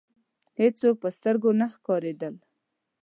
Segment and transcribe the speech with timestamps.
[0.59, 2.35] هېڅوک په سترګو نه ښکاریدل.